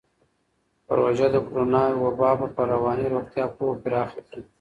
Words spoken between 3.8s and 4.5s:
پراخه کړې.